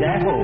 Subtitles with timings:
[0.00, 0.34] দেখো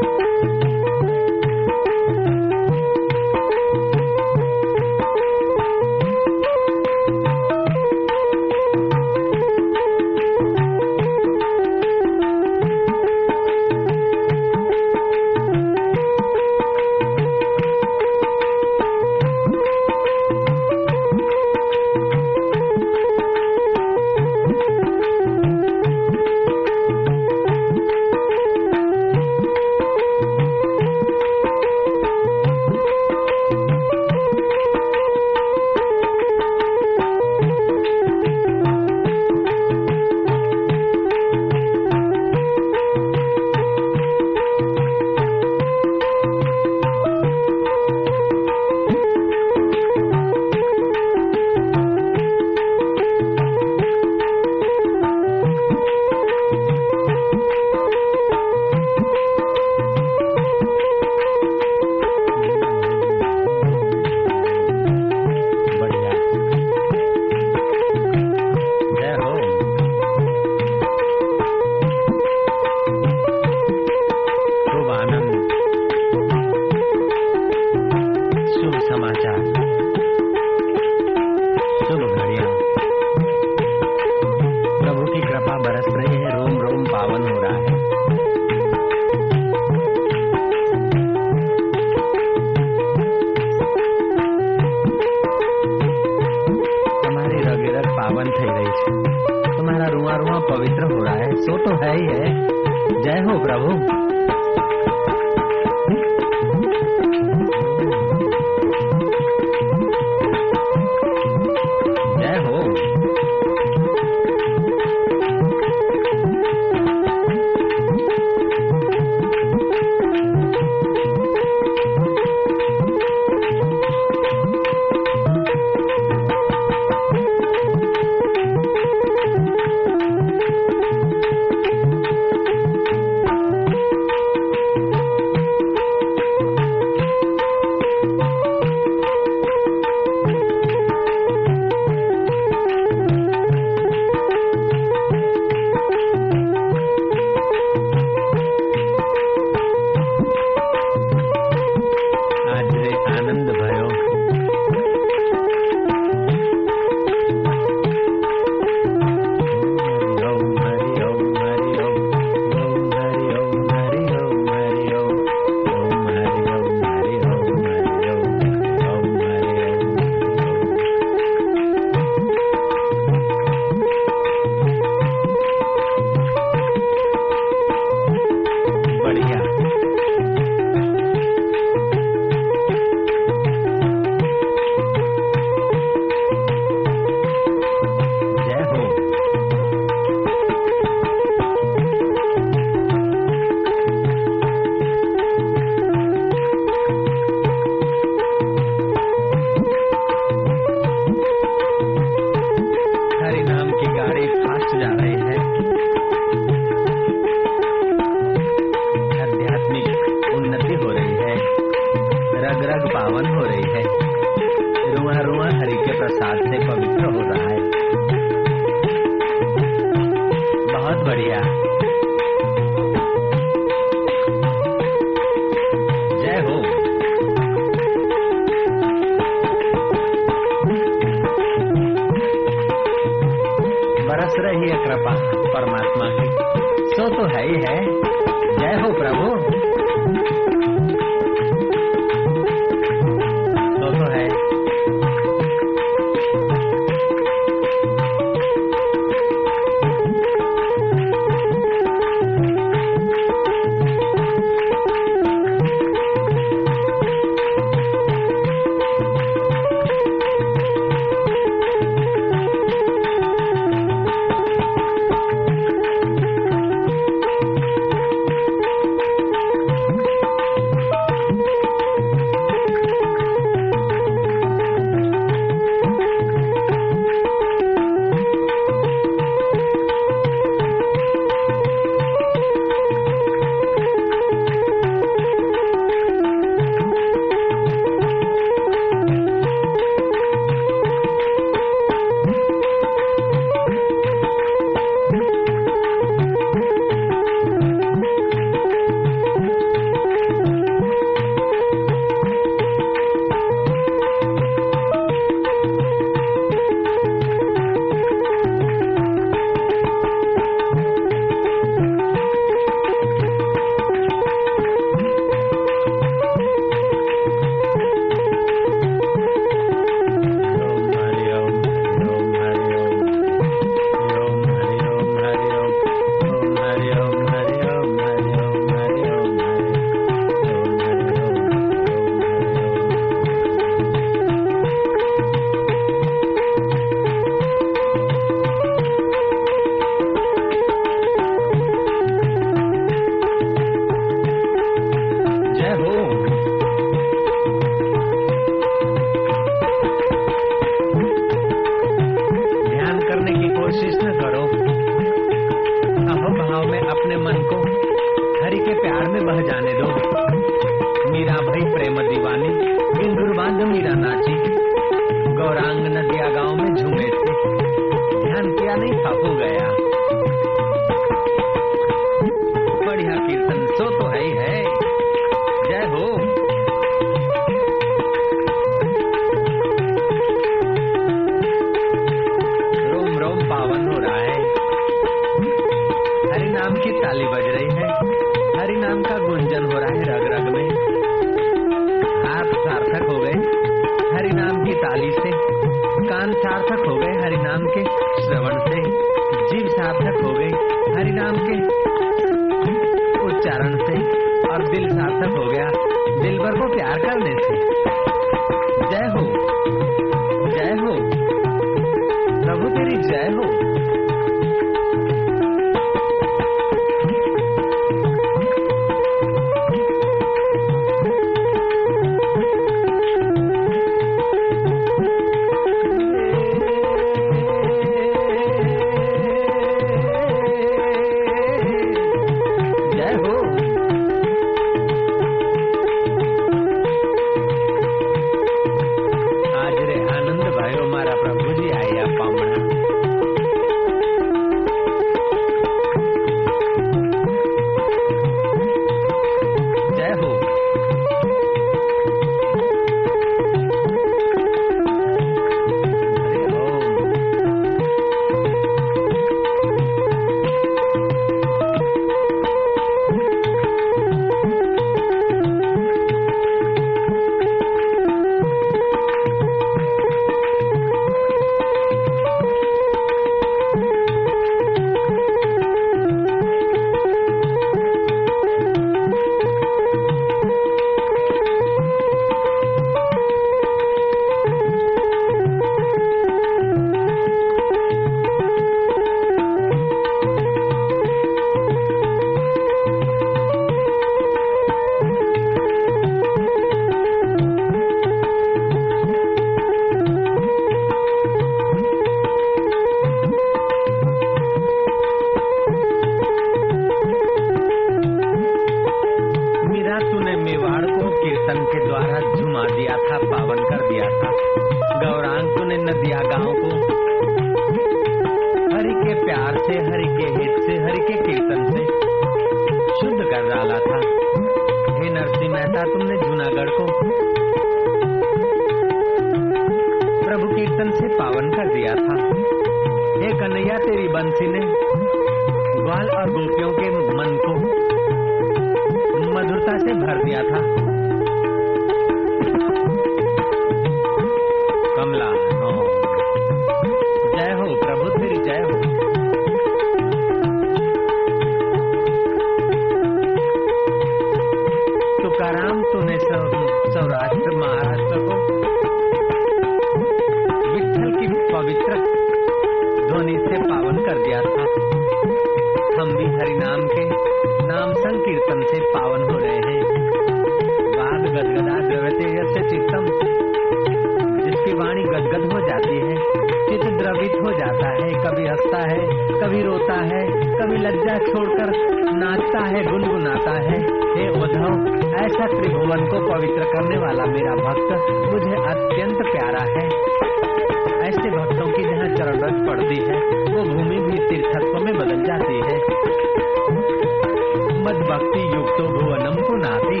[598.08, 600.00] భక్తి యుక్తో భువనం పునాతి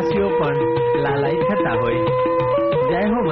[0.00, 0.56] વાસીઓ પણ
[1.02, 1.98] લાલાય થતા હોય.
[2.90, 3.22] જય હો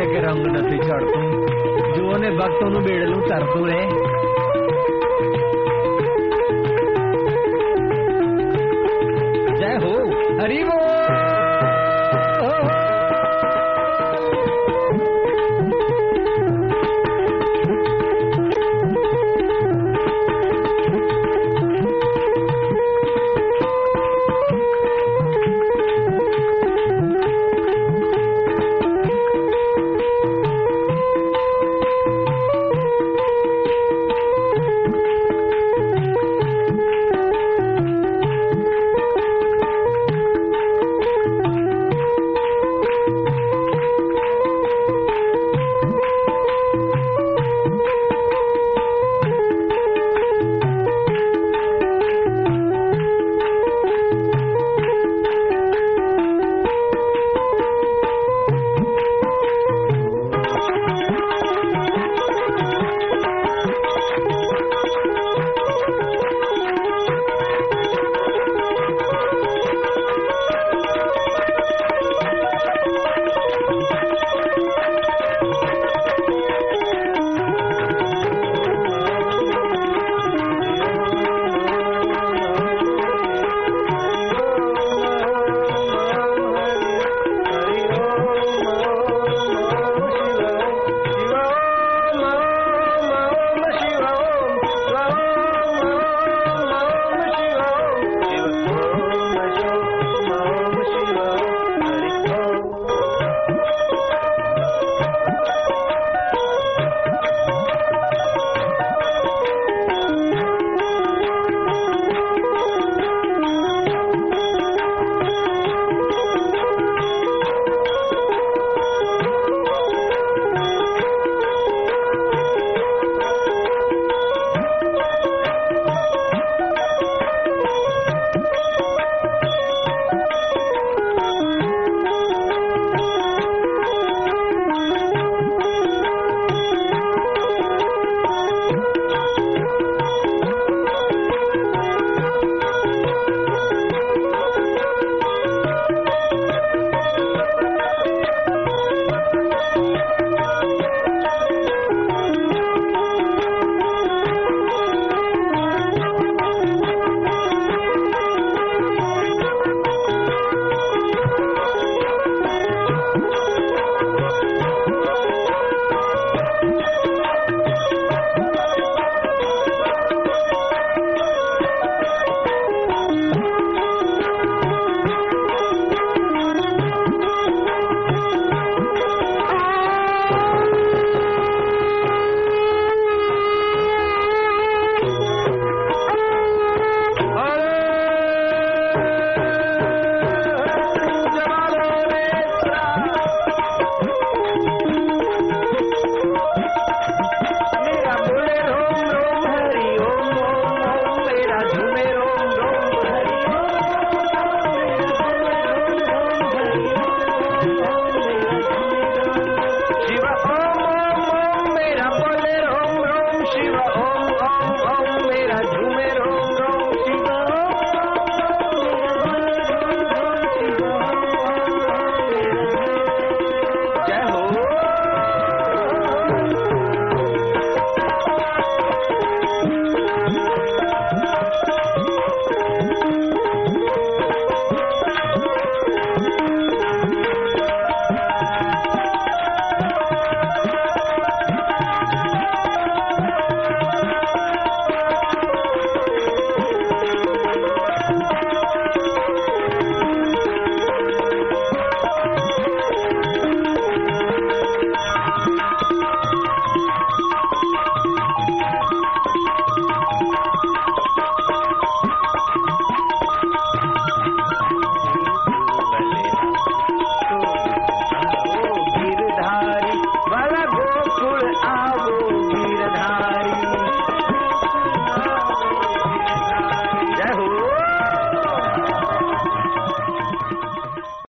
[0.00, 1.46] છે કે રંગ નથી ચડતો?
[1.96, 3.88] જુઓ ને ભક્તોનું બેડલું તરતું રહે.